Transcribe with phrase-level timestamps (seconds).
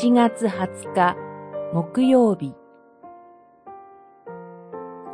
[0.00, 1.16] 1月20日
[1.72, 2.54] 木曜日。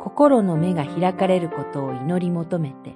[0.03, 2.93] 心の目が開かれることを祈り求めて。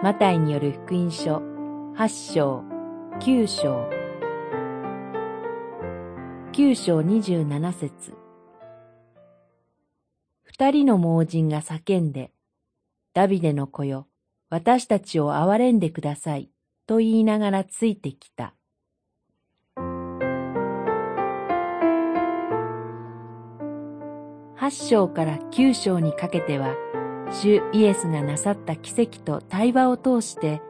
[0.00, 1.38] マタイによる福音書
[1.96, 2.62] 8章
[3.18, 3.90] 9章。
[6.52, 8.14] 9章27節。
[10.44, 12.30] 二人の盲人が叫んで、
[13.12, 14.06] ダビデの子よ、
[14.50, 16.48] 私たちを憐れんでください、
[16.86, 18.54] と言いながらついてきた。
[24.54, 26.74] 八章から九章にかけては、
[27.30, 30.62] 主イエスがなさった奇跡と対話を通して、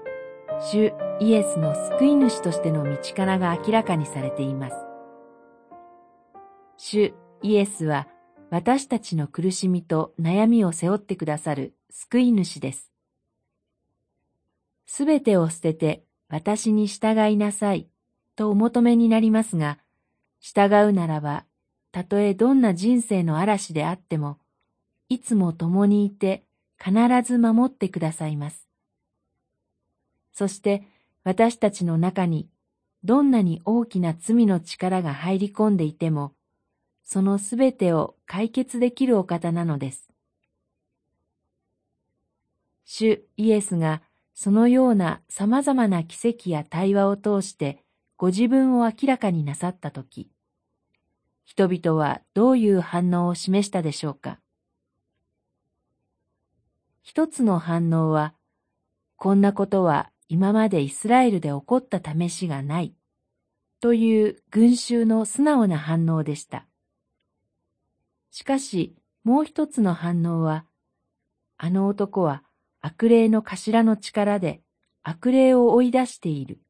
[0.73, 4.77] 主イエスの救い主としての道からが明らかにされています。
[6.77, 8.09] 主イエスは
[8.51, 12.91] 私たちの苦しみと悩みを背負ってくださる救い主です。
[14.87, 17.89] すべてを捨てて私に従いなさい
[18.35, 19.79] とお求めになりますが、
[20.41, 21.45] 従うならば、
[21.93, 24.39] たとえどんな人生の嵐であっても、
[25.09, 26.45] いつも共にいて
[26.83, 26.93] 必
[27.25, 28.67] ず守ってくださいます。
[30.33, 30.83] そして
[31.25, 32.49] 私たちの中に
[33.03, 36.33] どんなに大きな罪の力が入り込んでいても、
[37.05, 40.09] そのすべてを解決できるお方なのです。
[42.85, 44.03] 主イエスが
[44.39, 47.83] そのような様々な奇跡や対話を通して
[48.19, 50.29] ご自分を明らかになさったとき、
[51.47, 54.39] 人々はどういう反応を示したでしょうか？
[57.03, 58.35] 一つの反応は、
[59.17, 62.93] こんなことは今までイスラエルで起こった試しがない、
[63.81, 66.67] という群衆の素直な反応でした。
[68.31, 70.67] しかし、もう一つの反応は、
[71.57, 72.43] あの男は
[72.87, 74.61] 悪霊の頭の力で
[75.03, 76.61] 悪霊を追い出している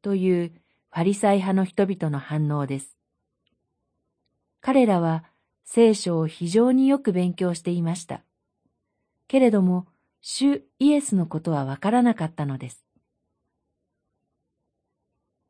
[0.00, 0.52] という
[0.92, 2.96] ファリサイ派の人々の反応です。
[4.60, 5.24] 彼らは
[5.64, 8.22] 聖書を非常によく勉強していました。
[9.26, 9.88] けれども、
[10.20, 12.84] 主イエスのことはわからなかったのです。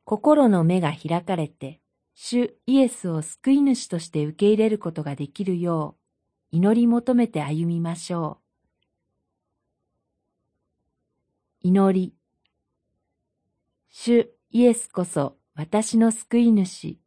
[0.03, 1.79] 心の目が開かれて、
[2.15, 5.95] 主イエスを救い主として受け入れることができるよ
[6.51, 8.40] う、祈り求めて歩みましょう。
[11.63, 12.13] 祈り。
[13.89, 16.97] 主イエスこそ私の救い主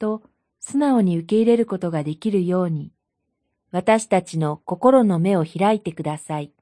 [0.00, 0.22] と
[0.58, 2.90] 素直に受け入れることができるように、
[3.70, 6.52] 私たちの心の目を開いてください。